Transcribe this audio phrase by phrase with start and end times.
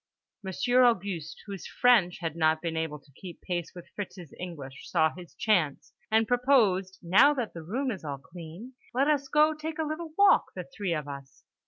[0.41, 5.13] Monsieur Auguste, whose French had not been able to keep pace with Fritz's English, saw
[5.15, 9.77] his chance, and proposed "now that the Room is all clean, let us go take
[9.77, 11.43] a little walk, the three of us."